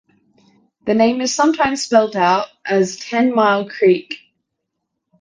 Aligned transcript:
The 0.87 0.95
name 0.95 1.21
is 1.21 1.35
sometimes 1.35 1.83
spelled 1.83 2.15
out 2.15 2.47
as 2.65 2.95
"Ten 2.97 3.35
Mile 3.35 3.69
Creek". 3.69 4.17